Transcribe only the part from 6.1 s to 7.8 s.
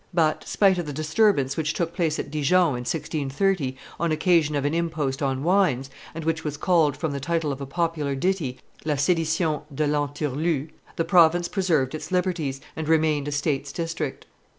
and which was called, from the title of a